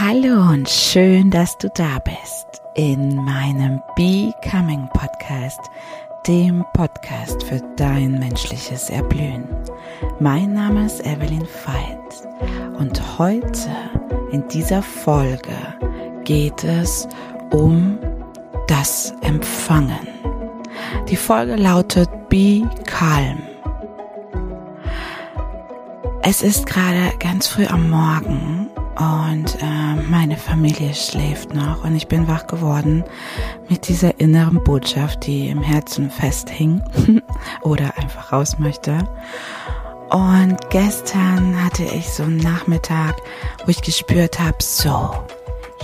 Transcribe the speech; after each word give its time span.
Hallo 0.00 0.50
und 0.50 0.68
schön, 0.68 1.30
dass 1.30 1.56
du 1.56 1.70
da 1.70 2.00
bist 2.00 2.60
in 2.74 3.14
meinem 3.14 3.80
Becoming 3.94 4.88
Podcast, 4.88 5.60
dem 6.26 6.64
Podcast 6.74 7.44
für 7.44 7.60
dein 7.76 8.18
menschliches 8.18 8.90
Erblühen. 8.90 9.46
Mein 10.18 10.52
Name 10.52 10.86
ist 10.86 11.06
Evelyn 11.06 11.46
Veit 11.64 12.76
und 12.76 13.18
heute 13.20 13.68
in 14.32 14.46
dieser 14.48 14.82
Folge 14.82 15.56
geht 16.24 16.64
es 16.64 17.06
um 17.52 17.96
das 18.66 19.14
Empfangen. 19.20 20.08
Die 21.08 21.16
Folge 21.16 21.54
lautet 21.54 22.10
Be 22.28 22.68
Calm. 22.84 23.44
Es 26.22 26.42
ist 26.42 26.66
gerade 26.66 27.12
ganz 27.20 27.46
früh 27.46 27.66
am 27.66 27.90
Morgen 27.90 28.70
und 28.98 29.56
äh, 29.60 29.94
meine 30.08 30.36
Familie 30.36 30.94
schläft 30.94 31.54
noch 31.54 31.84
und 31.84 31.96
ich 31.96 32.06
bin 32.06 32.28
wach 32.28 32.46
geworden 32.46 33.04
mit 33.68 33.88
dieser 33.88 34.20
inneren 34.20 34.62
Botschaft, 34.62 35.26
die 35.26 35.48
im 35.48 35.62
Herzen 35.62 36.10
festhing 36.10 36.82
oder 37.62 37.96
einfach 37.98 38.32
raus 38.32 38.58
möchte. 38.58 38.98
Und 40.10 40.56
gestern 40.70 41.64
hatte 41.64 41.82
ich 41.82 42.08
so 42.08 42.22
einen 42.22 42.36
Nachmittag, 42.36 43.16
wo 43.64 43.70
ich 43.70 43.82
gespürt 43.82 44.38
habe, 44.38 44.58
so, 44.60 45.12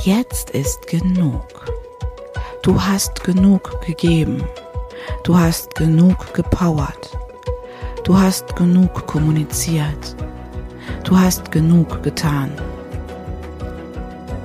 jetzt 0.03 0.51
ist 0.51 0.87
genug. 0.87 1.43
Du 2.63 2.81
hast 2.81 3.25
genug 3.25 3.85
gegeben. 3.85 4.45
Du 5.24 5.37
hast 5.37 5.74
genug 5.74 6.33
gepowert. 6.35 7.19
Du 8.05 8.17
hast 8.17 8.55
genug 8.55 9.07
kommuniziert. 9.07 10.15
Du 11.05 11.19
hast 11.19 11.51
genug 11.51 12.02
getan. 12.02 12.52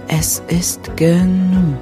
Es 0.07 0.41
ist 0.47 0.95
genug. 0.97 1.77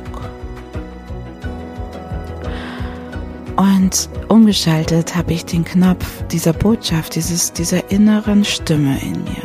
Und 3.56 4.10
umgeschaltet 4.30 5.16
habe 5.16 5.34
ich 5.34 5.46
den 5.46 5.64
Knopf 5.64 6.24
dieser 6.32 6.54
Botschaft, 6.54 7.16
dieses, 7.16 7.54
dieser 7.54 7.92
inneren 7.92 8.44
Stimme 8.44 9.00
in 9.02 9.24
mir, 9.24 9.44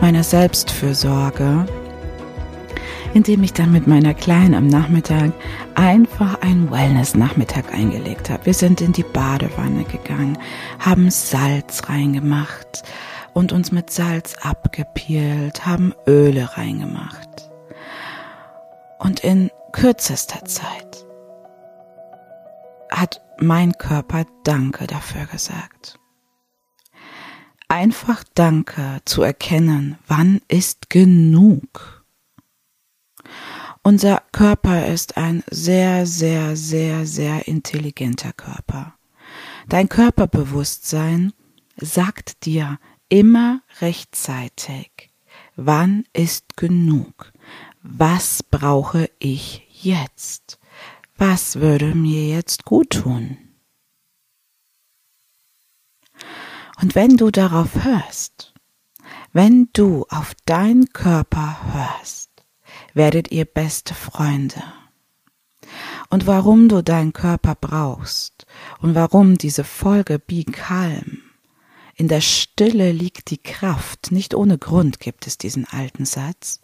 meiner 0.00 0.22
Selbstfürsorge, 0.22 1.66
indem 3.14 3.42
ich 3.42 3.54
dann 3.54 3.72
mit 3.72 3.86
meiner 3.86 4.12
Kleinen 4.12 4.54
am 4.54 4.66
Nachmittag 4.66 5.32
einfach 5.74 6.42
einen 6.42 6.70
Wellness-Nachmittag 6.70 7.72
eingelegt 7.72 8.28
habe. 8.28 8.46
Wir 8.46 8.54
sind 8.54 8.82
in 8.82 8.92
die 8.92 9.04
Badewanne 9.04 9.84
gegangen, 9.84 10.36
haben 10.78 11.10
Salz 11.10 11.88
reingemacht, 11.88 12.82
und 13.36 13.52
uns 13.52 13.70
mit 13.70 13.90
Salz 13.90 14.34
abgepielt, 14.40 15.66
haben 15.66 15.92
Öle 16.06 16.56
reingemacht. 16.56 17.45
Und 18.98 19.20
in 19.20 19.50
kürzester 19.72 20.44
Zeit 20.44 21.06
hat 22.90 23.20
mein 23.38 23.72
Körper 23.72 24.24
Danke 24.44 24.86
dafür 24.86 25.26
gesagt. 25.26 25.98
Einfach 27.68 28.24
Danke 28.34 29.00
zu 29.04 29.22
erkennen, 29.22 29.98
wann 30.06 30.40
ist 30.48 30.88
genug. 30.88 32.04
Unser 33.82 34.22
Körper 34.32 34.86
ist 34.86 35.16
ein 35.16 35.44
sehr, 35.50 36.06
sehr, 36.06 36.56
sehr, 36.56 37.06
sehr 37.06 37.46
intelligenter 37.46 38.32
Körper. 38.32 38.94
Dein 39.68 39.88
Körperbewusstsein 39.88 41.32
sagt 41.76 42.44
dir, 42.46 42.78
immer 43.08 43.62
rechtzeitig. 43.80 45.10
Wann 45.56 46.04
ist 46.12 46.56
genug? 46.56 47.32
Was 47.88 48.42
brauche 48.42 49.08
ich 49.20 49.62
jetzt? 49.70 50.58
Was 51.16 51.60
würde 51.60 51.94
mir 51.94 52.26
jetzt 52.28 52.64
gut 52.64 52.90
tun? 52.90 53.38
Und 56.80 56.96
wenn 56.96 57.16
du 57.16 57.30
darauf 57.30 57.84
hörst, 57.84 58.54
wenn 59.32 59.68
du 59.72 60.04
auf 60.08 60.34
deinen 60.46 60.92
Körper 60.92 61.58
hörst, 61.72 62.30
werdet 62.92 63.30
ihr 63.30 63.44
beste 63.44 63.94
Freunde. 63.94 64.62
Und 66.10 66.26
warum 66.26 66.68
du 66.68 66.82
deinen 66.82 67.12
Körper 67.12 67.54
brauchst 67.54 68.46
und 68.80 68.96
warum 68.96 69.38
diese 69.38 69.62
Folge 69.62 70.18
Be 70.18 70.42
Calm 70.44 71.22
in 71.94 72.08
der 72.08 72.20
Stille 72.20 72.90
liegt 72.90 73.30
die 73.30 73.38
Kraft. 73.38 74.10
Nicht 74.10 74.34
ohne 74.34 74.58
Grund 74.58 74.98
gibt 74.98 75.26
es 75.26 75.38
diesen 75.38 75.66
alten 75.66 76.04
Satz. 76.04 76.60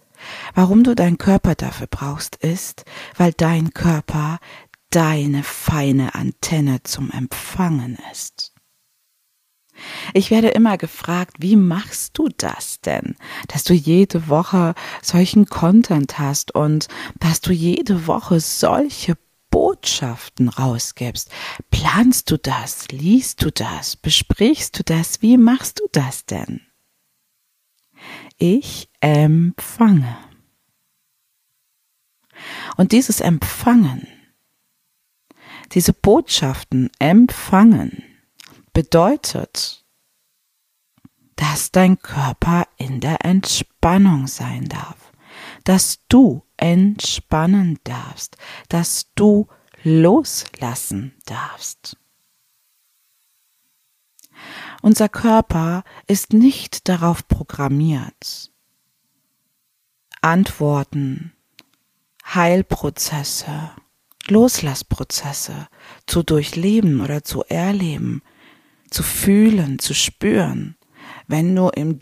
Warum 0.54 0.84
du 0.84 0.94
deinen 0.94 1.18
Körper 1.18 1.54
dafür 1.54 1.86
brauchst, 1.88 2.36
ist, 2.36 2.84
weil 3.16 3.32
dein 3.32 3.72
Körper 3.72 4.38
deine 4.90 5.42
feine 5.42 6.14
Antenne 6.14 6.82
zum 6.82 7.10
Empfangen 7.10 7.98
ist. 8.12 8.52
Ich 10.12 10.30
werde 10.30 10.48
immer 10.48 10.76
gefragt, 10.76 11.36
wie 11.38 11.56
machst 11.56 12.18
du 12.18 12.28
das 12.36 12.80
denn, 12.80 13.16
dass 13.48 13.64
du 13.64 13.72
jede 13.72 14.28
Woche 14.28 14.74
solchen 15.00 15.46
Content 15.46 16.18
hast 16.18 16.54
und 16.54 16.88
dass 17.18 17.40
du 17.40 17.52
jede 17.52 18.06
Woche 18.06 18.38
solche 18.40 19.16
Botschaften 19.50 20.48
rausgibst. 20.48 21.30
Planst 21.70 22.30
du 22.30 22.38
das? 22.38 22.88
Liest 22.88 23.42
du 23.42 23.50
das? 23.50 23.96
Besprichst 23.96 24.78
du 24.78 24.82
das? 24.82 25.20
Wie 25.22 25.36
machst 25.36 25.80
du 25.80 25.84
das 25.92 26.24
denn? 26.24 26.60
Ich 28.44 28.91
empfange. 29.00 30.19
Und 32.76 32.91
dieses 32.91 33.20
Empfangen, 33.20 34.08
diese 35.70 35.92
Botschaften 35.92 36.91
empfangen, 36.98 38.02
bedeutet, 38.72 39.86
dass 41.36 41.70
dein 41.70 42.00
Körper 42.00 42.66
in 42.78 42.98
der 42.98 43.25
Entspannung 43.25 44.26
sein 44.26 44.64
darf, 44.64 45.12
dass 45.62 46.00
du 46.08 46.44
entspannen 46.56 47.78
darfst, 47.84 48.36
dass 48.69 49.12
du 49.14 49.47
loslassen 49.84 51.14
darfst. 51.26 51.97
Unser 54.82 55.08
Körper 55.08 55.84
ist 56.06 56.32
nicht 56.32 56.88
darauf 56.88 57.26
programmiert, 57.28 58.50
Antworten, 60.20 61.32
Heilprozesse, 62.25 63.70
Loslassprozesse 64.28 65.69
zu 66.06 66.22
durchleben 66.22 67.00
oder 67.00 67.25
zu 67.25 67.44
erleben, 67.44 68.22
zu 68.91 69.02
fühlen, 69.02 69.78
zu 69.78 69.94
spüren, 69.94 70.76
wenn 71.26 71.54
du 71.56 71.69
im 71.69 71.98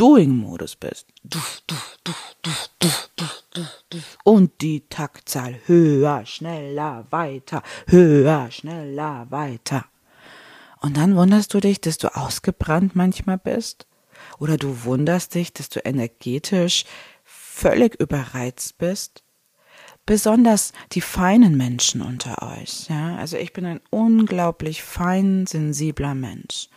Doing-Modus 0.00 0.76
bist. 0.76 1.06
Und 4.24 4.62
die 4.62 4.88
Taktzahl 4.88 5.56
höher, 5.66 6.24
schneller, 6.24 7.06
weiter, 7.10 7.62
höher, 7.86 8.50
schneller, 8.50 9.26
weiter. 9.28 9.84
Und 10.80 10.96
dann 10.96 11.16
wunderst 11.16 11.52
du 11.52 11.60
dich, 11.60 11.82
dass 11.82 11.98
du 11.98 12.16
ausgebrannt 12.16 12.96
manchmal 12.96 13.36
bist. 13.36 13.86
Oder 14.38 14.56
du 14.56 14.84
wunderst 14.84 15.34
dich, 15.34 15.52
dass 15.52 15.68
du 15.68 15.80
energetisch 15.80 16.86
völlig 17.22 18.00
überreizt 18.00 18.78
bist 18.78 19.22
besonders 20.10 20.72
die 20.90 21.00
feinen 21.00 21.56
Menschen 21.56 22.02
unter 22.02 22.42
euch, 22.42 22.88
ja. 22.88 23.14
Also 23.16 23.36
ich 23.36 23.52
bin 23.52 23.64
ein 23.64 23.80
unglaublich 23.90 24.82
fein 24.82 25.46
sensibler 25.46 26.16
Mensch. 26.16 26.68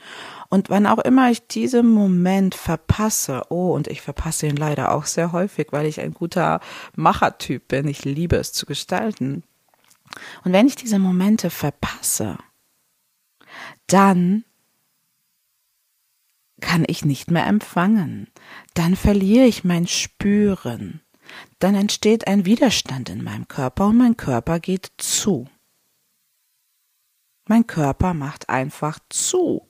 Und 0.50 0.70
wann 0.70 0.88
auch 0.88 1.00
immer 1.00 1.30
ich 1.32 1.48
diesen 1.48 1.90
Moment 1.90 2.56
verpasse, 2.56 3.44
oh, 3.50 3.74
und 3.74 3.88
ich 3.88 4.02
verpasse 4.02 4.48
ihn 4.48 4.56
leider 4.56 4.92
auch 4.92 5.06
sehr 5.06 5.32
häufig, 5.32 5.68
weil 5.72 5.86
ich 5.86 6.00
ein 6.00 6.14
guter 6.14 6.60
Machertyp 6.96 7.68
bin, 7.68 7.88
ich 7.88 8.06
liebe 8.06 8.36
es 8.36 8.54
zu 8.54 8.66
gestalten. 8.66 9.44
Und 10.44 10.54
wenn 10.54 10.68
ich 10.68 10.76
diese 10.76 11.00
Momente 11.00 11.50
verpasse, 11.50 12.38
dann 13.88 14.44
kann 16.62 16.86
ich 16.88 17.04
nicht 17.04 17.30
mehr 17.30 17.46
empfangen. 17.46 18.28
Dann 18.74 18.96
verliere 18.96 19.46
ich 19.46 19.64
mein 19.64 19.88
Spüren 19.88 21.04
dann 21.60 21.76
entsteht 21.76 22.28
ein 22.28 22.46
Widerstand 22.46 23.10
in 23.10 23.24
meinem 23.24 23.48
Körper 23.48 23.88
und 23.88 23.98
mein 23.98 24.18
Körper 24.18 24.60
geht 24.60 24.92
zu. 24.98 25.48
Mein 27.48 27.68
Körper 27.68 28.14
macht 28.14 28.50
einfach 28.50 29.00
zu. 29.10 29.68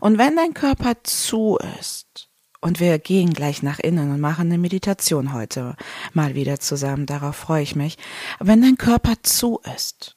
Und 0.00 0.18
wenn 0.18 0.36
dein 0.36 0.54
Körper 0.54 1.02
zu 1.04 1.58
ist, 1.80 2.28
und 2.62 2.78
wir 2.78 2.98
gehen 3.00 3.32
gleich 3.32 3.62
nach 3.62 3.80
innen 3.80 4.12
und 4.12 4.20
machen 4.20 4.46
eine 4.46 4.56
Meditation 4.56 5.32
heute 5.32 5.76
mal 6.12 6.36
wieder 6.36 6.60
zusammen, 6.60 7.06
darauf 7.06 7.34
freue 7.34 7.64
ich 7.64 7.74
mich. 7.74 7.98
Wenn 8.38 8.62
dein 8.62 8.78
Körper 8.78 9.14
zu 9.22 9.60
ist, 9.76 10.16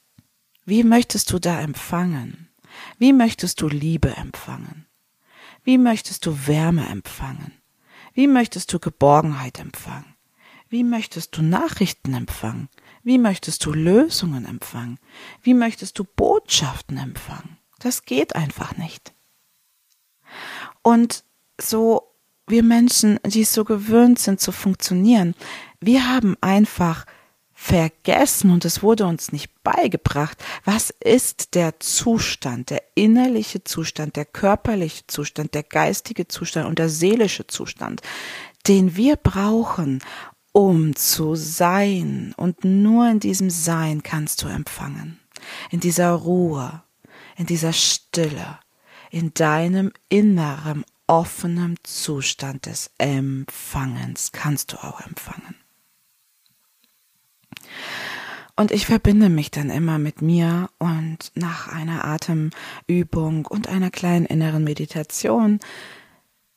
wie 0.64 0.84
möchtest 0.84 1.32
du 1.32 1.40
da 1.40 1.60
empfangen? 1.60 2.50
Wie 3.00 3.14
möchtest 3.14 3.62
du 3.62 3.68
Liebe 3.68 4.16
empfangen? 4.16 4.86
Wie 5.64 5.80
möchtest 5.80 6.26
du 6.28 6.48
Wärme 6.48 6.88
empfangen? 6.88 7.52
Wie 8.14 8.28
möchtest 8.28 8.72
du 8.72 8.80
Geborgenheit 8.80 9.60
empfangen? 9.60 10.16
Wie 10.70 10.84
möchtest 10.84 11.36
du 11.36 11.42
Nachrichten 11.42 12.14
empfangen? 12.14 12.70
Wie 13.02 13.18
möchtest 13.18 13.66
du 13.66 13.74
Lösungen 13.74 14.46
empfangen? 14.46 15.00
Wie 15.42 15.56
möchtest 15.56 15.98
du 15.98 16.04
Botschaften 16.04 16.98
empfangen? 16.98 17.58
Das 17.80 18.06
geht 18.06 18.36
einfach 18.36 18.78
nicht. 18.78 19.15
Und 20.86 21.24
so 21.60 22.12
wir 22.46 22.62
Menschen, 22.62 23.20
die 23.26 23.44
so 23.44 23.66
gewöhnt 23.66 24.20
sind 24.20 24.40
zu 24.40 24.52
funktionieren, 24.52 25.34
wir 25.82 26.08
haben 26.08 26.38
einfach 26.42 27.08
vergessen 27.54 28.52
und 28.52 28.66
es 28.66 28.84
wurde 28.84 29.08
uns 29.08 29.32
nicht 29.32 29.50
beigebracht, 29.64 30.38
was 30.64 30.92
ist 31.00 31.56
der 31.56 31.80
Zustand, 31.80 32.70
der 32.70 32.84
innerliche 32.94 33.64
Zustand, 33.64 34.16
der 34.16 34.26
körperliche 34.26 35.08
Zustand, 35.08 35.56
der 35.56 35.64
geistige 35.64 36.28
Zustand 36.28 36.68
und 36.68 36.78
der 36.78 36.90
seelische 36.90 37.48
Zustand, 37.48 38.02
den 38.68 38.96
wir 38.96 39.16
brauchen, 39.16 40.04
um 40.52 40.96
zu 40.96 41.34
sein. 41.34 42.36
Und 42.38 42.64
nur 42.64 43.10
in 43.10 43.20
diesem 43.20 43.50
Sein 43.50 44.04
kannst 44.04 44.44
du 44.44 44.48
empfangen. 44.50 45.20
In 45.72 45.80
dieser 45.80 46.12
Ruhe, 46.12 46.84
in 47.38 47.48
dieser 47.48 47.74
Stille, 47.74 48.60
in 49.16 49.34
deinem 49.34 49.94
inneren 50.10 50.84
offenen 51.08 51.78
Zustand 51.84 52.66
des 52.66 52.92
Empfangens 52.98 54.34
kannst 54.34 54.74
du 54.74 54.78
auch 54.78 55.00
empfangen. 55.00 55.56
Und 58.58 58.72
ich 58.72 58.86
verbinde 58.86 59.30
mich 59.30 59.52
dann 59.52 59.70
immer 59.70 60.00
mit 60.00 60.22
mir 60.22 60.70
und 60.80 61.32
nach 61.34 61.70
einer 61.70 62.04
Atemübung 62.04 63.46
und 63.46 63.70
einer 63.70 63.90
kleinen 63.90 64.26
inneren 64.26 64.66
Meditation 64.66 65.60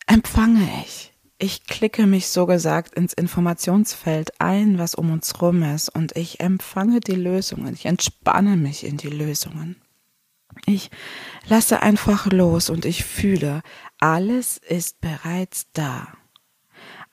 empfange 0.08 0.68
ich. 0.84 1.12
Ich 1.38 1.62
klicke 1.68 2.08
mich 2.08 2.26
so 2.26 2.46
gesagt 2.46 2.96
ins 2.96 3.12
Informationsfeld 3.12 4.40
ein, 4.40 4.78
was 4.78 4.96
um 4.96 5.12
uns 5.12 5.40
rum 5.40 5.62
ist, 5.62 5.90
und 5.90 6.16
ich 6.16 6.40
empfange 6.40 6.98
die 6.98 7.14
Lösungen. 7.14 7.72
Ich 7.74 7.86
entspanne 7.86 8.56
mich 8.56 8.84
in 8.84 8.96
die 8.96 9.10
Lösungen. 9.10 9.76
Ich 10.68 10.90
lasse 11.48 11.82
einfach 11.82 12.26
los 12.26 12.68
und 12.68 12.84
ich 12.84 13.04
fühle, 13.04 13.62
alles 13.98 14.58
ist 14.58 15.00
bereits 15.00 15.66
da. 15.72 16.08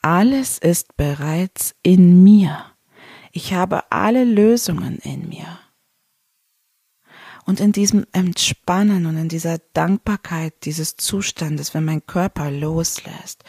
Alles 0.02 0.58
ist 0.58 0.98
bereits 0.98 1.74
in 1.82 2.22
mir. 2.24 2.66
Ich 3.32 3.54
habe 3.54 3.92
alle 3.92 4.26
Lösungen 4.26 4.98
in 5.00 5.30
mir. 5.30 5.60
Und 7.48 7.60
in 7.60 7.72
diesem 7.72 8.08
Entspannen 8.12 9.06
und 9.06 9.18
in 9.18 9.30
dieser 9.30 9.60
Dankbarkeit 9.74 10.54
dieses 10.64 10.98
Zustandes, 10.98 11.76
wenn 11.76 11.86
mein 11.86 12.04
Körper 12.08 12.50
loslässt 12.50 13.44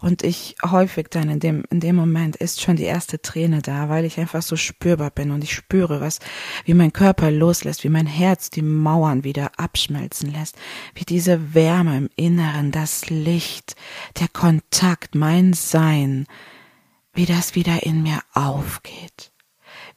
und 0.00 0.24
ich 0.24 0.56
häufig 0.64 1.10
dann 1.10 1.30
in 1.30 1.38
dem, 1.38 1.64
in 1.70 1.78
dem 1.78 1.94
Moment 1.94 2.34
ist 2.34 2.60
schon 2.60 2.74
die 2.74 2.82
erste 2.82 3.22
Träne 3.22 3.62
da, 3.62 3.88
weil 3.88 4.04
ich 4.04 4.18
einfach 4.18 4.42
so 4.42 4.56
spürbar 4.56 5.10
bin 5.10 5.30
und 5.30 5.44
ich 5.44 5.54
spüre 5.54 6.00
was, 6.00 6.18
wie 6.64 6.74
mein 6.74 6.92
Körper 6.92 7.30
loslässt, 7.30 7.84
wie 7.84 7.88
mein 7.88 8.06
Herz 8.06 8.50
die 8.50 8.62
Mauern 8.62 9.22
wieder 9.22 9.52
abschmelzen 9.60 10.32
lässt, 10.32 10.56
wie 10.96 11.04
diese 11.04 11.54
Wärme 11.54 11.98
im 11.98 12.10
Inneren, 12.16 12.72
das 12.72 13.10
Licht, 13.10 13.76
der 14.18 14.26
Kontakt, 14.26 15.14
mein 15.14 15.52
Sein, 15.52 16.26
wie 17.14 17.26
das 17.26 17.54
wieder 17.54 17.84
in 17.84 18.02
mir 18.02 18.18
aufgeht, 18.34 19.30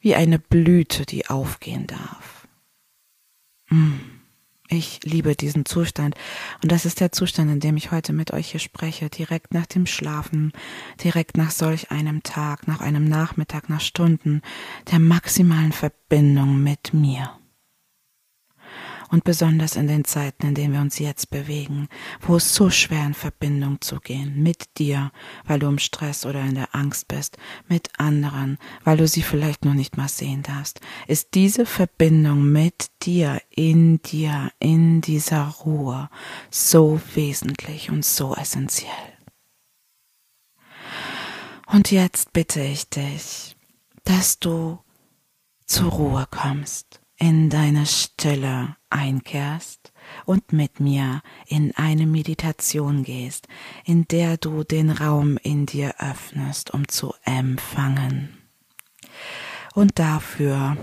wie 0.00 0.14
eine 0.14 0.38
Blüte, 0.38 1.04
die 1.04 1.28
aufgehen 1.28 1.88
darf. 1.88 2.39
Mm. 3.70 3.92
Ich 4.72 5.00
liebe 5.02 5.34
diesen 5.34 5.64
Zustand. 5.64 6.14
Und 6.62 6.70
das 6.70 6.84
ist 6.84 7.00
der 7.00 7.10
Zustand, 7.10 7.50
in 7.50 7.58
dem 7.58 7.76
ich 7.76 7.90
heute 7.90 8.12
mit 8.12 8.32
euch 8.32 8.52
hier 8.52 8.60
spreche, 8.60 9.10
direkt 9.10 9.52
nach 9.52 9.66
dem 9.66 9.84
Schlafen, 9.84 10.52
direkt 11.02 11.36
nach 11.36 11.50
solch 11.50 11.90
einem 11.90 12.22
Tag, 12.22 12.68
nach 12.68 12.80
einem 12.80 13.04
Nachmittag, 13.04 13.68
nach 13.68 13.80
Stunden 13.80 14.42
der 14.92 15.00
maximalen 15.00 15.72
Verbindung 15.72 16.62
mit 16.62 16.94
mir 16.94 17.39
und 19.10 19.24
besonders 19.24 19.76
in 19.76 19.88
den 19.88 20.04
Zeiten, 20.04 20.46
in 20.46 20.54
denen 20.54 20.72
wir 20.72 20.80
uns 20.80 20.98
jetzt 20.98 21.30
bewegen, 21.30 21.88
wo 22.20 22.36
es 22.36 22.54
so 22.54 22.70
schwer 22.70 23.04
in 23.04 23.14
Verbindung 23.14 23.80
zu 23.80 23.98
gehen 23.98 24.42
mit 24.42 24.78
dir, 24.78 25.10
weil 25.44 25.58
du 25.58 25.66
im 25.66 25.78
Stress 25.78 26.24
oder 26.24 26.40
in 26.40 26.54
der 26.54 26.74
Angst 26.74 27.08
bist, 27.08 27.36
mit 27.68 27.90
anderen, 27.98 28.58
weil 28.84 28.96
du 28.96 29.08
sie 29.08 29.22
vielleicht 29.22 29.64
noch 29.64 29.74
nicht 29.74 29.96
mal 29.96 30.08
sehen 30.08 30.42
darfst, 30.42 30.80
ist 31.08 31.34
diese 31.34 31.66
Verbindung 31.66 32.50
mit 32.50 32.86
dir, 33.02 33.42
in 33.50 34.00
dir, 34.02 34.52
in 34.60 35.00
dieser 35.00 35.48
Ruhe 35.48 36.08
so 36.50 37.00
wesentlich 37.14 37.90
und 37.90 38.04
so 38.04 38.34
essentiell. 38.34 38.90
Und 41.66 41.90
jetzt 41.90 42.32
bitte 42.32 42.60
ich 42.62 42.88
dich, 42.88 43.56
dass 44.04 44.38
du 44.38 44.78
zur 45.66 45.90
Ruhe 45.90 46.26
kommst 46.30 46.99
in 47.20 47.50
deine 47.50 47.86
Stille 47.86 48.76
einkehrst 48.88 49.92
und 50.24 50.52
mit 50.52 50.80
mir 50.80 51.22
in 51.46 51.72
eine 51.76 52.06
Meditation 52.06 53.04
gehst, 53.04 53.46
in 53.84 54.08
der 54.08 54.38
du 54.38 54.64
den 54.64 54.90
Raum 54.90 55.36
in 55.36 55.66
dir 55.66 55.94
öffnest, 55.98 56.72
um 56.72 56.88
zu 56.88 57.14
empfangen. 57.24 58.38
Und 59.74 59.98
dafür 59.98 60.76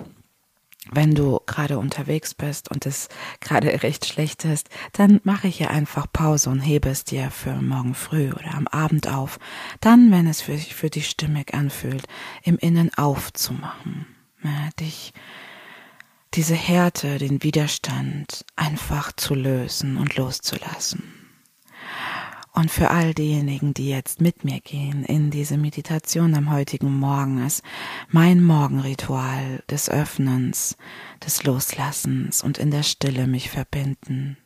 wenn 0.91 1.15
du 1.15 1.41
gerade 1.45 1.79
unterwegs 1.79 2.33
bist 2.33 2.71
und 2.71 2.85
es 2.85 3.09
gerade 3.41 3.83
recht 3.83 4.05
schlecht 4.05 4.45
ist, 4.45 4.69
dann 4.93 5.19
mache 5.23 5.49
ich 5.49 5.57
hier 5.57 5.69
einfach 5.69 6.07
Pause 6.11 6.49
und 6.49 6.61
hebe 6.61 6.87
es 6.87 7.03
dir 7.03 7.29
für 7.29 7.61
morgen 7.61 7.93
früh 7.93 8.31
oder 8.31 8.53
am 8.53 8.67
Abend 8.67 9.09
auf. 9.09 9.37
Dann, 9.81 10.11
wenn 10.11 10.27
es 10.27 10.41
für, 10.41 10.57
für 10.57 10.89
dich 10.89 11.09
stimmig 11.09 11.53
anfühlt, 11.53 12.07
im 12.43 12.57
Innen 12.57 12.93
aufzumachen. 12.93 14.05
Ja, 14.43 14.69
dich 14.79 15.13
diese 16.37 16.53
Härte, 16.53 17.17
den 17.17 17.41
Widerstand 17.41 18.45
einfach 18.55 19.11
zu 19.11 19.33
lösen 19.33 19.97
und 19.97 20.17
loszulassen. 20.17 21.01
Und 22.53 22.69
für 22.69 22.91
all 22.91 23.15
diejenigen, 23.15 23.73
die 23.73 23.89
jetzt 23.89 24.21
mit 24.21 24.43
mir 24.43 24.59
gehen 24.59 25.03
in 25.03 25.31
diese 25.31 25.57
Meditation 25.57 26.35
am 26.35 26.51
heutigen 26.51 26.93
Morgen, 26.93 27.43
ist 27.43 27.63
mein 28.09 28.43
Morgenritual 28.43 29.63
des 29.67 29.89
Öffnens, 29.89 30.77
des 31.25 31.43
Loslassens 31.43 32.43
und 32.43 32.59
in 32.59 32.69
der 32.69 32.83
Stille 32.83 33.25
mich 33.25 33.49
verbinden. 33.49 34.37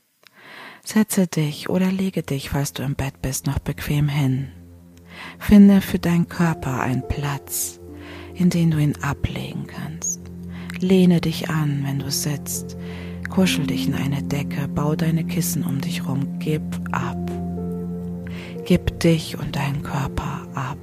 Setze 0.85 1.27
dich 1.27 1.69
oder 1.69 1.91
lege 1.91 2.23
dich, 2.23 2.51
falls 2.51 2.71
du 2.71 2.83
im 2.83 2.95
Bett 2.95 3.21
bist, 3.21 3.47
noch 3.47 3.59
bequem 3.59 4.07
hin. 4.07 4.49
Finde 5.39 5.81
für 5.81 5.99
deinen 5.99 6.29
Körper 6.29 6.79
einen 6.79 7.05
Platz, 7.05 7.81
in 8.33 8.49
den 8.49 8.71
du 8.71 8.77
ihn 8.77 8.95
ablegen 9.01 9.67
kannst. 9.67 10.20
Lehne 10.81 11.21
dich 11.21 11.47
an, 11.47 11.83
wenn 11.85 11.99
du 11.99 12.09
sitzt. 12.09 12.75
Kuschel 13.29 13.67
dich 13.67 13.87
in 13.87 13.93
eine 13.93 14.23
Decke, 14.23 14.67
bau 14.67 14.95
deine 14.95 15.23
Kissen 15.23 15.63
um 15.63 15.79
dich 15.79 16.07
rum, 16.07 16.39
gib 16.39 16.63
ab. 16.91 17.31
Gib 18.65 18.99
dich 18.99 19.37
und 19.37 19.55
deinen 19.55 19.83
Körper 19.83 20.47
ab. 20.55 20.79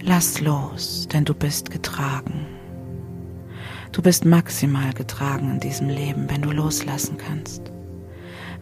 Lass 0.00 0.40
los, 0.40 1.06
denn 1.12 1.26
du 1.26 1.34
bist 1.34 1.70
getragen. 1.70 2.46
Du 3.92 4.00
bist 4.00 4.24
maximal 4.24 4.94
getragen 4.94 5.50
in 5.50 5.60
diesem 5.60 5.90
Leben, 5.90 6.30
wenn 6.30 6.40
du 6.40 6.50
loslassen 6.50 7.18
kannst, 7.18 7.70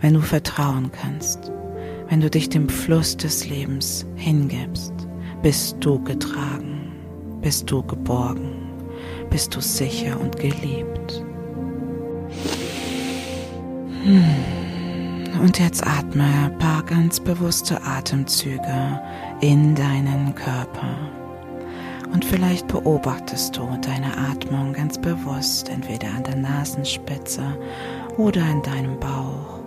wenn 0.01 0.15
du 0.15 0.21
vertrauen 0.21 0.91
kannst, 0.91 1.53
wenn 2.09 2.21
du 2.21 2.29
dich 2.29 2.49
dem 2.49 2.69
Fluss 2.69 3.17
des 3.17 3.49
Lebens 3.49 4.05
hingibst, 4.17 4.93
bist 5.43 5.77
du 5.79 6.03
getragen, 6.03 6.91
bist 7.41 7.71
du 7.71 7.85
geborgen 7.85 8.58
bist 9.31 9.55
du 9.55 9.61
sicher 9.61 10.19
und 10.21 10.37
geliebt. 10.37 11.25
Hm. 14.05 14.25
Und 15.41 15.59
jetzt 15.59 15.87
atme 15.87 16.25
ein 16.25 16.59
paar 16.59 16.83
ganz 16.83 17.21
bewusste 17.21 17.81
Atemzüge 17.83 19.01
in 19.41 19.75
deinen 19.75 20.35
Körper. 20.35 20.97
Und 22.13 22.25
vielleicht 22.25 22.67
beobachtest 22.69 23.57
du 23.57 23.69
deine 23.83 24.17
Atmung 24.17 24.73
ganz 24.73 24.99
bewusst, 24.99 25.69
entweder 25.69 26.09
an 26.09 26.25
der 26.25 26.37
Nasenspitze 26.37 27.43
oder 28.17 28.41
in 28.51 28.63
deinem 28.63 28.99
Bauch. 28.99 29.61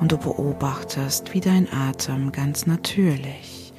Und 0.00 0.12
du 0.12 0.18
beobachtest, 0.18 1.32
wie 1.32 1.40
dein 1.40 1.72
Atem 1.72 2.32
ganz 2.32 2.66
natürlich, 2.66 3.72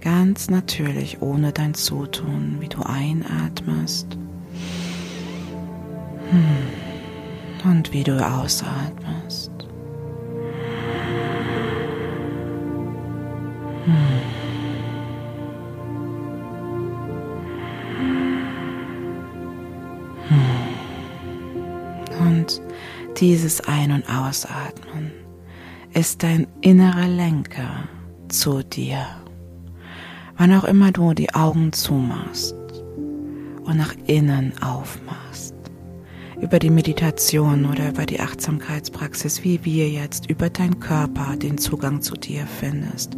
ganz 0.00 0.50
natürlich 0.50 1.22
ohne 1.22 1.52
dein 1.52 1.74
Zutun, 1.74 2.58
wie 2.60 2.68
du 2.68 2.82
einatmest. 2.82 4.16
Und 7.64 7.92
wie 7.92 8.04
du 8.04 8.24
ausatmest. 8.24 9.50
Hm. 13.84 13.94
Hm. 20.28 20.38
Und 22.26 22.62
dieses 23.18 23.60
Ein- 23.62 23.92
und 23.92 24.08
Ausatmen 24.08 25.12
ist 25.92 26.22
dein 26.22 26.46
innerer 26.60 27.06
Lenker 27.08 27.88
zu 28.28 28.62
dir. 28.62 29.06
Wann 30.36 30.52
auch 30.52 30.64
immer 30.64 30.90
du 30.90 31.14
die 31.14 31.32
Augen 31.34 31.72
zumachst 31.72 32.56
und 33.64 33.76
nach 33.76 33.94
innen 34.06 34.52
aufmachst, 34.60 35.53
über 36.40 36.58
die 36.58 36.70
Meditation 36.70 37.66
oder 37.66 37.90
über 37.90 38.06
die 38.06 38.20
Achtsamkeitspraxis, 38.20 39.44
wie 39.44 39.64
wir 39.64 39.88
jetzt 39.88 40.28
über 40.28 40.50
deinen 40.50 40.80
Körper 40.80 41.36
den 41.36 41.58
Zugang 41.58 42.02
zu 42.02 42.14
dir 42.14 42.46
findest, 42.46 43.16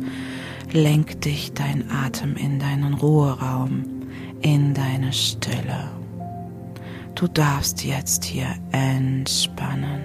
lenk 0.73 1.20
dich 1.23 1.52
dein 1.52 1.90
Atem 1.90 2.37
in 2.37 2.58
deinen 2.58 2.94
Ruheraum, 2.94 3.85
in 4.42 4.75
deine 4.75 5.12
Stille. 5.12 5.90
Du 7.14 7.26
darfst 7.26 7.85
jetzt 7.85 8.25
hier 8.25 8.49
entspannen. 8.73 10.02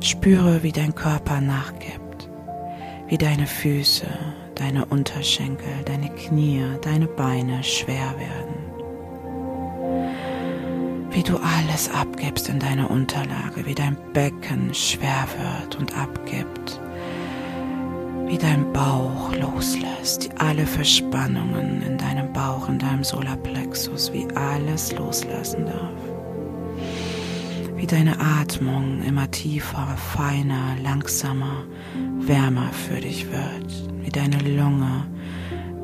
Spüre, 0.00 0.62
wie 0.62 0.72
dein 0.72 0.94
Körper 0.94 1.40
nachgibt, 1.40 2.30
wie 3.08 3.18
deine 3.18 3.46
Füße, 3.46 4.06
deine 4.54 4.86
Unterschenkel, 4.86 5.72
deine 5.84 6.08
Knie, 6.10 6.62
deine 6.82 7.06
Beine 7.06 7.62
schwer 7.64 8.14
werden. 8.18 8.59
Wie 11.10 11.22
du 11.22 11.36
alles 11.38 11.90
abgibst 11.90 12.48
in 12.48 12.58
deiner 12.58 12.90
Unterlage, 12.90 13.66
wie 13.66 13.74
dein 13.74 13.96
Becken 14.12 14.72
schwer 14.72 15.26
wird 15.38 15.76
und 15.76 15.96
abgibt. 15.96 16.80
Wie 18.26 18.38
dein 18.38 18.72
Bauch 18.72 19.34
loslässt, 19.34 20.30
alle 20.38 20.66
Verspannungen 20.66 21.82
in 21.82 21.98
deinem 21.98 22.32
Bauch, 22.32 22.68
in 22.68 22.78
deinem 22.78 23.02
Solarplexus, 23.02 24.12
wie 24.12 24.28
alles 24.36 24.92
loslassen 24.92 25.66
darf 25.66 26.10
wie 27.80 27.86
deine 27.86 28.20
Atmung 28.20 29.02
immer 29.02 29.30
tiefer, 29.30 29.96
feiner, 29.96 30.76
langsamer, 30.82 31.64
wärmer 32.18 32.70
für 32.74 33.00
dich 33.00 33.26
wird, 33.32 33.72
wie 34.02 34.10
deine 34.10 34.38
Lunge 34.40 35.06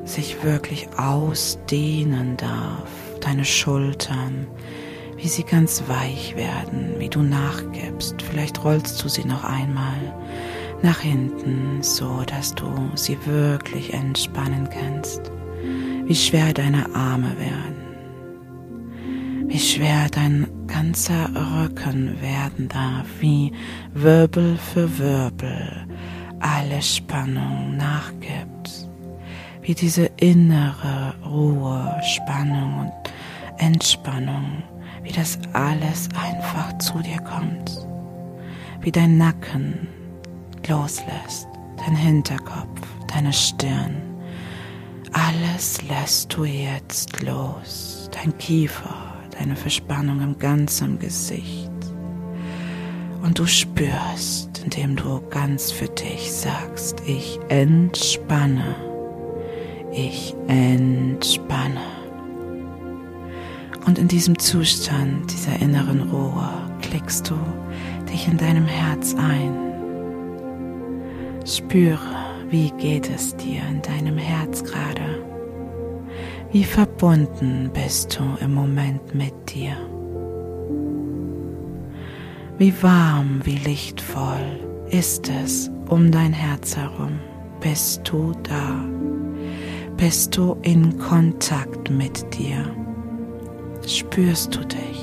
sich 0.05 0.43
wirklich 0.45 0.89
ausdehnen 0.99 2.37
darf, 2.37 2.91
deine 3.23 3.47
Schultern, 3.47 4.47
wie 5.17 5.29
sie 5.29 5.45
ganz 5.45 5.83
weich 5.89 6.37
werden, 6.37 6.95
wie 6.99 7.09
du 7.09 7.23
nachgibst. 7.23 8.21
Vielleicht 8.23 8.63
rollst 8.65 9.03
du 9.03 9.09
sie 9.09 9.25
noch 9.25 9.45
einmal 9.45 10.15
nach 10.83 11.01
hinten, 11.01 11.83
so 11.83 12.23
dass 12.27 12.55
du 12.55 12.67
sie 12.95 13.19
wirklich 13.25 13.95
entspannen 13.95 14.69
kannst. 14.69 15.33
Wie 16.05 16.15
schwer 16.15 16.53
deine 16.53 16.95
Arme 16.95 17.33
werden, 17.39 17.77
wie 19.49 19.59
schwer 19.59 20.09
dein 20.11 20.47
ganzer 20.67 21.29
Rücken 21.35 22.21
werden 22.21 22.69
darf, 22.69 23.07
wie 23.21 23.53
Wirbel 23.95 24.57
für 24.57 24.99
Wirbel 24.99 25.87
alle 26.41 26.83
Spannung 26.83 27.77
nachgibt, 27.77 28.89
wie 29.63 29.75
diese 29.75 30.11
innere 30.17 31.15
Ruhe, 31.25 32.01
Spannung 32.15 32.81
und 32.81 32.93
Entspannung, 33.59 34.63
wie 35.07 35.13
das 35.13 35.39
alles 35.53 36.09
einfach 36.21 36.77
zu 36.79 36.99
dir 36.99 37.19
kommt, 37.19 37.87
wie 38.81 38.91
dein 38.91 39.17
Nacken 39.17 39.87
loslässt, 40.67 41.47
dein 41.77 41.95
Hinterkopf, 41.95 42.81
deine 43.07 43.33
Stirn, 43.33 44.03
alles 45.13 45.81
lässt 45.89 46.37
du 46.37 46.45
jetzt 46.45 47.23
los, 47.23 48.11
dein 48.13 48.37
Kiefer, 48.39 49.15
deine 49.39 49.55
Verspannung 49.55 50.21
im 50.21 50.39
ganzen 50.39 50.99
Gesicht. 50.99 51.71
Und 53.23 53.39
du 53.39 53.47
spürst, 53.47 54.63
indem 54.65 54.97
du 54.97 55.21
ganz 55.31 55.71
für 55.71 55.89
dich 55.89 56.33
sagst, 56.33 57.01
ich 57.07 57.39
entspanne, 57.49 58.75
ich 59.93 60.35
entspanne. 60.49 61.96
Und 63.87 63.99
in 63.99 64.09
diesem 64.09 64.37
Zustand 64.39 65.33
dieser 65.33 65.61
inneren 65.61 66.11
Ruhe 66.11 66.49
klickst 66.83 67.31
du 67.31 67.37
dich 68.11 68.27
in 68.27 68.37
deinem 68.37 68.67
Herz 68.67 69.15
ein. 69.15 69.55
Spüre, 71.47 71.99
wie 72.51 72.71
geht 72.73 73.09
es 73.09 73.37
dir 73.37 73.63
in 73.71 73.81
deinem 73.83 74.19
Herz 74.19 74.65
gerade. 74.65 75.25
Wie 76.51 76.65
verbunden 76.65 77.71
bist 77.73 78.19
du 78.19 78.45
im 78.45 78.55
Moment 78.55 79.15
mit 79.15 79.35
dir? 79.55 79.77
Wie 82.59 82.73
warm, 82.83 83.41
wie 83.45 83.59
lichtvoll 83.59 84.61
ist 84.91 85.29
es 85.29 85.71
um 85.89 86.11
dein 86.11 86.33
Herz 86.33 86.77
herum? 86.77 87.21
Bist 87.61 88.03
du 88.05 88.33
da? 88.43 88.85
Bist 89.97 90.37
du 90.37 90.57
in 90.63 90.99
Kontakt 90.99 91.91
mit 91.91 92.37
dir? 92.37 92.65
Spürst 93.87 94.53
du 94.57 94.65
dich? 94.65 95.01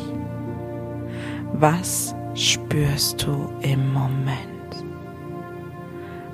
Was 1.54 2.14
spürst 2.36 3.24
du 3.24 3.50
im 3.62 3.94
Moment? 3.94 4.38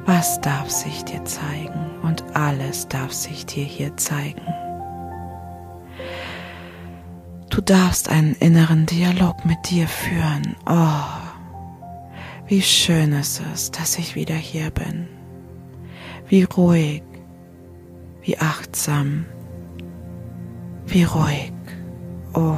Was 0.07 0.41
darf 0.41 0.67
sich 0.71 1.05
dir 1.05 1.23
zeigen? 1.25 1.91
Und 2.01 2.23
alles 2.35 2.87
darf 2.87 3.13
sich 3.13 3.45
dir 3.45 3.63
hier 3.63 3.95
zeigen. 3.97 4.41
Du 7.51 7.61
darfst 7.61 8.09
einen 8.09 8.33
inneren 8.35 8.87
Dialog 8.87 9.45
mit 9.45 9.69
dir 9.69 9.87
führen. 9.87 10.55
Oh, 10.67 11.19
wie 12.47 12.63
schön 12.63 13.13
ist 13.13 13.43
es, 13.53 13.69
dass 13.69 13.99
ich 13.99 14.15
wieder 14.15 14.33
hier 14.33 14.71
bin. 14.71 15.07
Wie 16.27 16.43
ruhig, 16.43 17.03
wie 18.23 18.39
achtsam, 18.39 19.25
wie 20.87 21.03
ruhig. 21.03 21.53
Oh, 22.33 22.55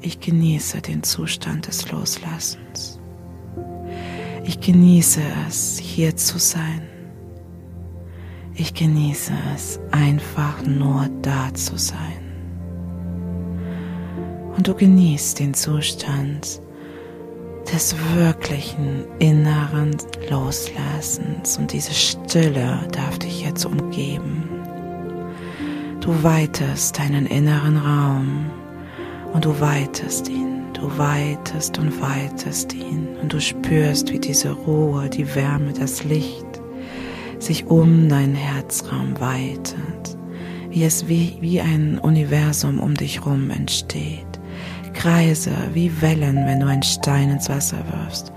ich 0.00 0.20
genieße 0.20 0.80
den 0.80 1.02
Zustand 1.02 1.66
des 1.66 1.90
Loslassens. 1.90 2.98
Ich 4.44 4.60
genieße 4.60 5.20
es, 5.48 5.78
hier 5.78 6.16
zu 6.16 6.38
sein. 6.38 6.82
Ich 8.54 8.74
genieße 8.74 9.32
es, 9.54 9.78
einfach 9.90 10.62
nur 10.62 11.08
da 11.22 11.52
zu 11.52 11.76
sein 11.76 12.26
und 14.56 14.66
du 14.66 14.74
genießt 14.74 15.38
den 15.38 15.54
Zustand 15.54 16.60
des 17.72 17.94
wirklichen 18.14 19.04
inneren 19.18 19.96
Loslassens 20.30 21.58
und 21.58 21.72
diese 21.72 21.92
Stille 21.92 22.80
darf 22.92 23.18
dich 23.18 23.42
jetzt 23.42 23.64
umgeben. 23.66 24.48
Du 26.00 26.22
weitest 26.22 26.98
deinen 26.98 27.26
inneren 27.26 27.76
Raum 27.76 28.46
und 29.36 29.44
du 29.44 29.60
weitest 29.60 30.30
ihn, 30.30 30.72
du 30.72 30.96
weitest 30.96 31.78
und 31.78 32.00
weitest 32.00 32.72
ihn 32.72 33.06
und 33.20 33.34
du 33.34 33.38
spürst, 33.38 34.10
wie 34.10 34.18
diese 34.18 34.50
Ruhe, 34.50 35.10
die 35.10 35.34
Wärme, 35.34 35.74
das 35.78 36.04
Licht 36.04 36.46
sich 37.38 37.66
um 37.66 38.08
deinen 38.08 38.34
Herzraum 38.34 39.20
weitet, 39.20 40.16
wie 40.70 40.84
es 40.84 41.06
wie, 41.06 41.36
wie 41.42 41.60
ein 41.60 41.98
Universum 41.98 42.80
um 42.80 42.94
dich 42.94 43.20
herum 43.20 43.50
entsteht. 43.50 44.24
Kreise 44.94 45.52
wie 45.74 46.00
Wellen, 46.00 46.46
wenn 46.46 46.60
du 46.60 46.66
einen 46.66 46.82
Stein 46.82 47.28
ins 47.28 47.50
Wasser 47.50 47.84
wirfst. 47.90 48.32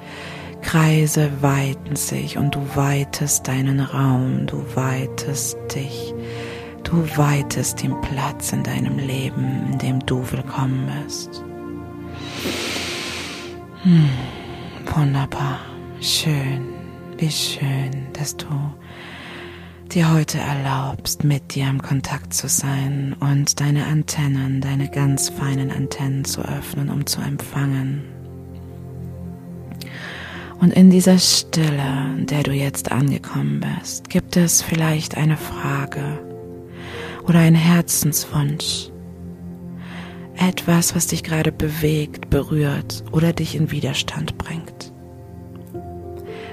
Kreise 0.62 1.30
weiten 1.40 1.96
sich 1.96 2.38
und 2.38 2.56
du 2.56 2.76
weitest 2.76 3.48
deinen 3.48 3.80
Raum, 3.80 4.48
du 4.48 4.66
weitest 4.76 5.58
dich, 5.74 6.14
du 6.84 7.18
weitest 7.18 7.82
den 7.82 8.00
Platz 8.02 8.52
in 8.52 8.64
deinem 8.64 8.98
Leben, 8.98 9.72
in 9.72 9.78
dem 9.78 10.06
du 10.06 10.24
willkommen 10.32 10.90
bist. 11.04 11.44
Hm, 13.84 14.10
wunderbar, 14.94 15.60
schön, 16.02 16.66
wie 17.18 17.32
schön, 17.32 18.08
dass 18.14 18.36
du 18.36 18.48
dir 19.92 20.12
heute 20.14 20.38
erlaubst, 20.38 21.24
mit 21.24 21.56
dir 21.56 21.68
im 21.68 21.82
Kontakt 21.82 22.34
zu 22.34 22.48
sein 22.48 23.16
und 23.20 23.60
deine 23.60 23.86
Antennen, 23.86 24.62
deine 24.62 24.90
ganz 24.90 25.30
feinen 25.30 25.72
Antennen 25.72 26.26
zu 26.26 26.42
öffnen, 26.42 26.90
um 26.90 27.06
zu 27.06 27.22
empfangen. 27.22 28.04
Und 30.60 30.74
in 30.74 30.90
dieser 30.90 31.18
Stille, 31.18 32.16
in 32.18 32.26
der 32.26 32.44
du 32.44 32.52
jetzt 32.52 32.92
angekommen 32.92 33.62
bist, 33.62 34.10
gibt 34.10 34.36
es 34.36 34.62
vielleicht 34.62 35.16
eine 35.16 35.38
Frage 35.38 36.20
oder 37.24 37.40
einen 37.40 37.56
Herzenswunsch. 37.56 38.90
Etwas, 40.36 40.96
was 40.96 41.08
dich 41.08 41.24
gerade 41.24 41.52
bewegt, 41.52 42.30
berührt 42.30 43.04
oder 43.12 43.34
dich 43.34 43.56
in 43.56 43.72
Widerstand 43.72 44.38
bringt. 44.38 44.94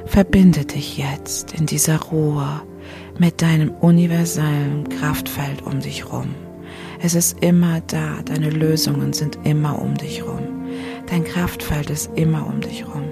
Verbinde 0.06 0.64
dich 0.64 0.98
jetzt 0.98 1.52
in 1.52 1.66
dieser 1.66 2.00
Ruhe 2.00 2.62
mit 3.18 3.42
deinem 3.42 3.70
universellen 3.70 4.88
Kraftfeld 4.88 5.62
um 5.62 5.80
dich 5.80 6.12
rum. 6.12 6.34
Es 7.00 7.14
ist 7.14 7.42
immer 7.42 7.80
da, 7.82 8.22
deine 8.24 8.50
Lösungen 8.50 9.12
sind 9.12 9.38
immer 9.44 9.80
um 9.80 9.94
dich 9.96 10.24
rum. 10.24 10.66
Dein 11.06 11.24
Kraftfeld 11.24 11.90
ist 11.90 12.10
immer 12.16 12.46
um 12.46 12.60
dich 12.60 12.86
rum. 12.86 13.04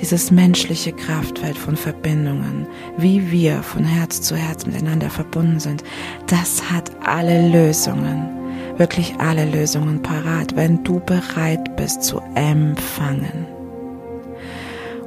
Dieses 0.00 0.30
menschliche 0.30 0.92
Kraftfeld 0.92 1.56
von 1.56 1.76
Verbindungen, 1.76 2.66
wie 2.96 3.30
wir 3.30 3.62
von 3.62 3.84
Herz 3.84 4.22
zu 4.22 4.36
Herz 4.36 4.66
miteinander 4.66 5.10
verbunden 5.10 5.60
sind, 5.60 5.82
das 6.26 6.70
hat 6.70 6.90
alle 7.04 7.48
Lösungen, 7.48 8.28
wirklich 8.76 9.14
alle 9.18 9.44
Lösungen 9.44 10.02
parat, 10.02 10.54
wenn 10.56 10.82
du 10.84 11.00
bereit 11.00 11.76
bist 11.76 12.02
zu 12.02 12.20
empfangen. 12.34 13.46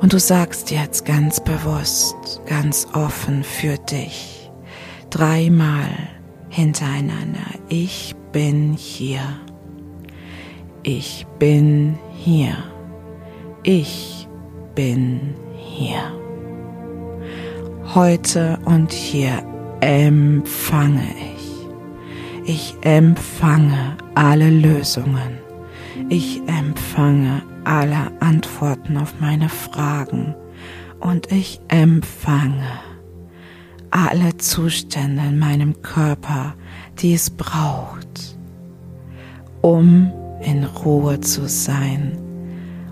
Und 0.01 0.13
du 0.13 0.19
sagst 0.19 0.71
jetzt 0.71 1.05
ganz 1.05 1.39
bewusst, 1.39 2.41
ganz 2.47 2.87
offen 2.93 3.43
für 3.43 3.77
dich, 3.77 4.51
dreimal 5.09 5.89
hintereinander, 6.49 7.45
ich 7.69 8.15
bin 8.31 8.73
hier. 8.73 9.21
Ich 10.83 11.27
bin 11.37 11.99
hier. 12.13 12.57
Ich 13.63 14.20
bin 14.75 15.35
hier. 15.55 16.01
Heute 17.93 18.59
und 18.65 18.91
hier 18.91 19.43
empfange 19.81 21.03
ich. 21.35 21.67
Ich 22.45 22.75
empfange 22.81 23.97
alle 24.15 24.49
Lösungen. 24.49 25.39
Ich 26.09 26.41
empfange 26.47 27.41
alle 27.63 28.11
Antworten 28.19 28.97
auf 28.97 29.15
meine 29.19 29.49
Fragen 29.49 30.35
und 30.99 31.31
ich 31.31 31.59
empfange 31.67 32.79
alle 33.91 34.37
Zustände 34.37 35.23
in 35.23 35.37
meinem 35.37 35.81
Körper, 35.81 36.55
die 36.99 37.13
es 37.13 37.29
braucht, 37.29 38.37
um 39.61 40.11
in 40.41 40.63
Ruhe 40.63 41.19
zu 41.19 41.47
sein 41.47 42.17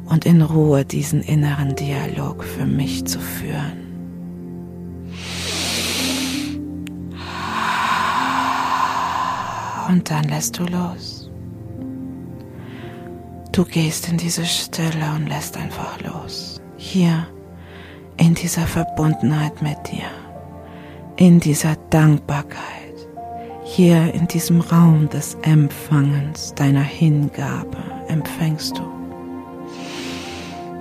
und 0.10 0.26
in 0.26 0.42
Ruhe 0.42 0.84
diesen 0.86 1.22
inneren 1.22 1.76
Dialog 1.76 2.44
für 2.44 2.66
mich 2.66 3.06
zu 3.06 3.20
führen. 3.20 3.90
Und 9.88 10.12
dann 10.12 10.26
lässt 10.26 10.60
du 10.60 10.66
los. 10.66 11.32
Du 13.52 13.66
gehst 13.66 14.08
in 14.08 14.18
diese 14.18 14.46
Stille 14.46 15.12
und 15.16 15.28
lässt 15.28 15.58
einfach 15.58 16.00
los. 16.02 16.62
Hier 16.78 17.28
in 18.18 18.36
dieser 18.36 18.68
Verbundenheit 18.68 19.62
mit 19.62 19.78
dir, 19.92 20.06
in 21.18 21.40
dieser 21.40 21.76
Dankbarkeit, 21.90 22.60
hier 23.64 24.14
in 24.14 24.28
diesem 24.28 24.62
Raum 24.62 25.10
des 25.10 25.36
Empfangens, 25.42 26.54
deiner 26.54 26.84
Hingabe, 26.84 27.78
empfängst 28.08 28.78
du. 28.78 28.99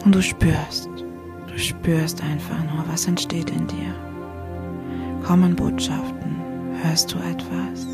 Und 0.04 0.14
du 0.14 0.22
spürst, 0.22 0.88
du 1.46 1.58
spürst 1.58 2.22
einfach 2.22 2.58
nur, 2.72 2.84
was 2.88 3.06
entsteht 3.06 3.50
in 3.50 3.66
dir. 3.66 3.94
Kommen 5.24 5.56
Botschaften, 5.56 6.36
hörst 6.82 7.12
du 7.12 7.18
etwas, 7.18 7.86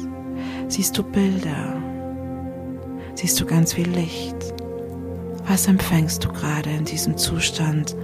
siehst 0.69 0.97
du 0.97 1.03
Bilder, 1.03 1.77
siehst 3.15 3.41
du 3.41 3.47
ganz 3.47 3.73
viel 3.73 3.89
Licht. 3.89 4.37
Was 5.47 5.67
empfängst 5.67 6.25
du 6.25 6.29
gerade 6.29 6.71
in 6.71 6.85
diesem 6.85 7.17
Zustand 7.17 7.97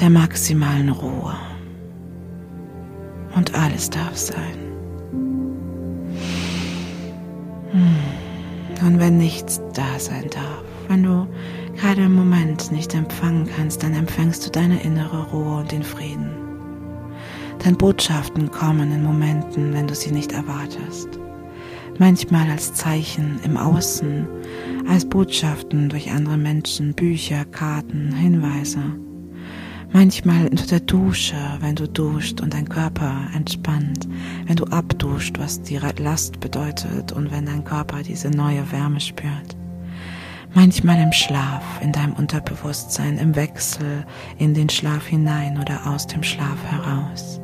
der 0.00 0.10
maximalen 0.10 0.90
Ruhe? 0.90 1.34
Und 3.34 3.54
alles 3.54 3.90
darf 3.90 4.16
sein. 4.16 4.58
Hm. 7.70 7.96
Und 8.86 8.98
wenn 8.98 9.18
nichts 9.18 9.60
da 9.74 9.98
sein 9.98 10.28
darf, 10.30 10.64
wenn 10.88 11.02
du 11.02 11.26
gerade 11.78 12.02
im 12.02 12.14
Moment 12.14 12.72
nicht 12.72 12.94
empfangen 12.94 13.46
kannst, 13.46 13.82
dann 13.82 13.94
empfängst 13.94 14.44
du 14.44 14.50
deine 14.50 14.82
innere 14.82 15.30
Ruhe 15.30 15.60
und 15.60 15.70
den 15.70 15.82
Frieden. 15.82 16.30
Denn 17.64 17.76
Botschaften 17.76 18.50
kommen 18.50 18.92
in 18.92 19.04
Momenten, 19.04 19.72
wenn 19.72 19.86
du 19.86 19.94
sie 19.94 20.10
nicht 20.10 20.32
erwartest. 20.32 21.08
Manchmal 21.98 22.50
als 22.50 22.74
Zeichen 22.74 23.40
im 23.44 23.56
Außen, 23.56 24.26
als 24.88 25.08
Botschaften 25.08 25.88
durch 25.88 26.10
andere 26.10 26.36
Menschen, 26.36 26.94
Bücher, 26.94 27.44
Karten, 27.44 28.12
Hinweise. 28.12 28.80
Manchmal 29.92 30.48
unter 30.48 30.66
der 30.66 30.80
Dusche, 30.80 31.36
wenn 31.60 31.74
du 31.74 31.88
duscht 31.88 32.40
und 32.40 32.54
dein 32.54 32.68
Körper 32.68 33.28
entspannt, 33.34 34.06
wenn 34.46 34.56
du 34.56 34.64
abduscht, 34.64 35.38
was 35.38 35.62
die 35.62 35.78
Last 35.98 36.40
bedeutet 36.40 37.12
und 37.12 37.30
wenn 37.30 37.46
dein 37.46 37.64
Körper 37.64 38.02
diese 38.02 38.30
neue 38.30 38.70
Wärme 38.70 39.00
spürt. 39.00 39.57
Manchmal 40.54 41.00
im 41.00 41.12
Schlaf, 41.12 41.62
in 41.82 41.92
deinem 41.92 42.14
Unterbewusstsein, 42.14 43.18
im 43.18 43.36
Wechsel 43.36 44.06
in 44.38 44.54
den 44.54 44.68
Schlaf 44.68 45.06
hinein 45.06 45.58
oder 45.60 45.86
aus 45.86 46.06
dem 46.06 46.22
Schlaf 46.22 46.58
heraus. 46.64 47.40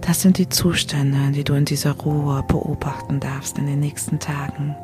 Das 0.00 0.22
sind 0.22 0.38
die 0.38 0.48
Zustände, 0.48 1.32
die 1.32 1.44
du 1.44 1.54
in 1.54 1.64
dieser 1.64 1.92
Ruhe 1.92 2.44
beobachten 2.46 3.20
darfst 3.20 3.58
in 3.58 3.66
den 3.66 3.80
nächsten 3.80 4.18
Tagen, 4.18 4.74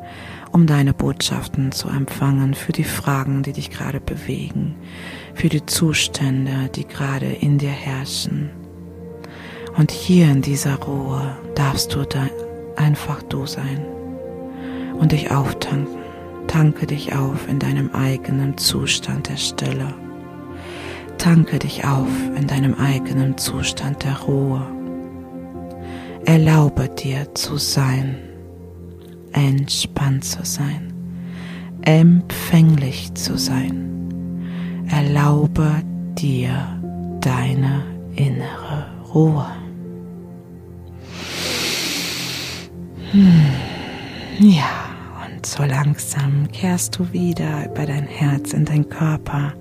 um 0.51 0.67
deine 0.67 0.93
Botschaften 0.93 1.71
zu 1.71 1.87
empfangen 1.89 2.53
für 2.53 2.73
die 2.73 2.83
Fragen, 2.83 3.41
die 3.41 3.53
dich 3.53 3.69
gerade 3.69 3.99
bewegen, 3.99 4.75
für 5.33 5.49
die 5.49 5.65
Zustände, 5.65 6.69
die 6.75 6.87
gerade 6.87 7.27
in 7.27 7.57
dir 7.57 7.69
herrschen. 7.69 8.49
Und 9.77 9.91
hier 9.91 10.29
in 10.29 10.41
dieser 10.41 10.75
Ruhe 10.75 11.37
darfst 11.55 11.95
du 11.95 12.03
da 12.05 12.27
einfach 12.75 13.23
du 13.23 13.45
sein 13.45 13.85
und 14.99 15.11
dich 15.11 15.31
auftanken. 15.31 16.02
Tanke 16.47 16.87
dich 16.87 17.15
auf 17.15 17.47
in 17.47 17.59
deinem 17.59 17.91
eigenen 17.93 18.57
Zustand 18.57 19.29
der 19.29 19.37
Stille. 19.37 19.93
Tanke 21.17 21.59
dich 21.59 21.85
auf 21.85 22.09
in 22.35 22.47
deinem 22.47 22.75
eigenen 22.75 23.37
Zustand 23.37 24.03
der 24.03 24.19
Ruhe. 24.19 24.61
Erlaube 26.25 26.89
dir 26.89 27.33
zu 27.33 27.57
sein, 27.57 28.17
entspannt 29.31 30.23
zu 30.23 30.43
sein, 30.43 30.93
empfänglich 31.81 33.13
zu 33.13 33.37
sein 33.37 33.83
Erlaube 34.93 35.81
dir 36.15 36.79
deine 37.19 37.83
innere 38.15 38.85
Ruhe. 39.11 39.47
Hm. 43.11 43.45
Ja, 44.39 44.82
so 45.45 45.63
langsam 45.63 46.47
kehrst 46.51 46.97
du 46.97 47.11
wieder 47.11 47.65
über 47.65 47.85
dein 47.85 48.05
Herz 48.05 48.53
in 48.53 48.65
dein 48.65 48.89
Körper. 48.89 49.53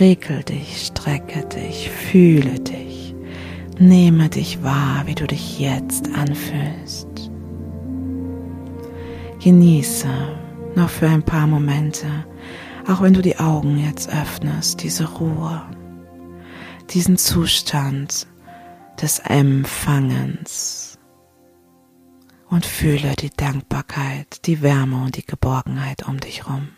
Regel 0.00 0.42
dich, 0.42 0.86
strecke 0.86 1.44
dich, 1.46 1.90
fühle 1.90 2.60
dich. 2.60 3.14
Nehme 3.78 4.28
dich 4.28 4.62
wahr, 4.62 5.02
wie 5.06 5.14
du 5.14 5.26
dich 5.26 5.58
jetzt 5.58 6.08
anfühlst. 6.14 7.08
Genieße 9.42 10.08
noch 10.74 10.90
für 10.90 11.08
ein 11.08 11.22
paar 11.22 11.46
Momente 11.46 12.06
auch 12.88 13.02
wenn 13.02 13.12
du 13.12 13.20
die 13.20 13.38
Augen 13.38 13.78
jetzt 13.78 14.08
öffnest, 14.08 14.82
diese 14.82 15.04
Ruhe, 15.04 15.62
diesen 16.90 17.18
Zustand 17.18 18.26
des 19.00 19.18
Empfangens 19.18 20.87
und 22.50 22.66
fühle 22.66 23.14
die 23.16 23.30
Dankbarkeit, 23.30 24.46
die 24.46 24.62
Wärme 24.62 25.02
und 25.02 25.16
die 25.16 25.26
Geborgenheit 25.26 26.06
um 26.06 26.18
dich 26.18 26.46
herum. 26.46 26.68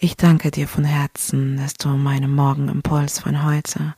Ich 0.00 0.16
danke 0.16 0.52
dir 0.52 0.68
von 0.68 0.84
Herzen, 0.84 1.56
dass 1.56 1.74
du 1.74 1.88
meinem 1.88 2.32
Morgenimpuls 2.34 3.18
von 3.18 3.44
heute 3.44 3.94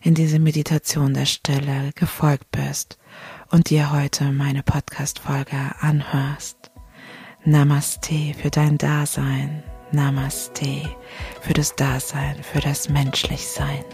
in 0.00 0.14
diese 0.14 0.38
Meditation 0.38 1.12
der 1.12 1.26
Stille 1.26 1.92
gefolgt 1.94 2.50
bist 2.50 2.98
und 3.50 3.68
dir 3.68 3.92
heute 3.92 4.32
meine 4.32 4.62
Podcast-Folge 4.62 5.74
anhörst. 5.80 6.70
Namaste 7.44 8.32
für 8.40 8.50
dein 8.50 8.78
Dasein. 8.78 9.62
Namaste 9.90 10.88
für 11.42 11.52
das 11.52 11.76
Dasein, 11.76 12.42
für 12.42 12.60
das 12.60 12.88
Menschlichsein. 12.88 13.84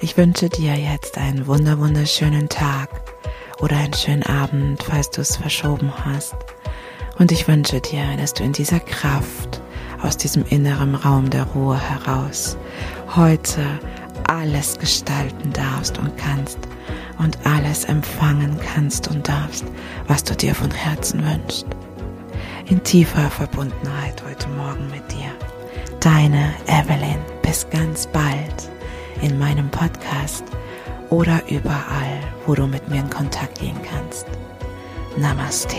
Ich 0.00 0.16
wünsche 0.16 0.48
dir 0.48 0.74
jetzt 0.74 1.18
einen 1.18 1.46
wunder 1.46 1.78
wunderschönen 1.78 2.48
Tag 2.48 2.88
oder 3.60 3.76
einen 3.76 3.94
schönen 3.94 4.22
Abend, 4.24 4.82
falls 4.82 5.10
du 5.10 5.20
es 5.20 5.36
verschoben 5.36 5.92
hast. 6.04 6.36
Und 7.18 7.32
ich 7.32 7.48
wünsche 7.48 7.80
dir, 7.80 8.04
dass 8.16 8.34
du 8.34 8.44
in 8.44 8.52
dieser 8.52 8.80
Kraft 8.80 9.60
aus 10.02 10.16
diesem 10.16 10.44
inneren 10.46 10.94
Raum 10.94 11.30
der 11.30 11.44
Ruhe 11.44 11.78
heraus 11.78 12.56
heute 13.16 13.64
alles 14.28 14.78
gestalten 14.78 15.52
darfst 15.52 15.98
und 15.98 16.16
kannst 16.16 16.58
und 17.18 17.38
alles 17.44 17.84
empfangen 17.84 18.58
kannst 18.74 19.08
und 19.08 19.28
darfst, 19.28 19.64
was 20.06 20.22
du 20.22 20.34
dir 20.36 20.54
von 20.54 20.70
Herzen 20.70 21.24
wünschst 21.24 21.66
in 22.68 22.82
tiefer 22.84 23.30
Verbundenheit 23.30 24.22
heute 24.28 24.46
Morgen 24.48 24.90
mit 24.90 25.10
dir. 25.10 25.30
Deine 26.00 26.54
Evelyn. 26.66 27.18
Bis 27.42 27.68
ganz 27.70 28.06
bald 28.06 28.70
in 29.22 29.38
meinem 29.38 29.70
Podcast 29.70 30.44
oder 31.10 31.42
überall, 31.48 32.20
wo 32.46 32.54
du 32.54 32.66
mit 32.66 32.88
mir 32.88 33.00
in 33.00 33.10
Kontakt 33.10 33.60
gehen 33.60 33.80
kannst. 33.82 34.26
Namaste. 35.16 35.76